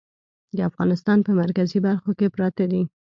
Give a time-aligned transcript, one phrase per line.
[0.57, 2.81] د افغانستان په مرکزي برخو کې پراته دي.